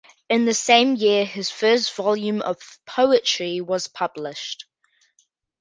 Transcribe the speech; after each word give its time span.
In 0.31 0.45
the 0.45 0.53
same 0.55 0.95
year 0.95 1.25
his 1.27 1.51
first 1.51 1.93
volume 1.93 2.41
of 2.41 2.57
poetry 2.87 3.61
was 3.61 3.85
published. 3.87 4.65